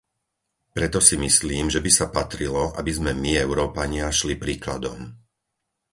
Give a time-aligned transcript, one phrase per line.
[0.75, 4.99] Preto si myslím, že by sa patrilo, aby sme my, Európania, šli príkladom.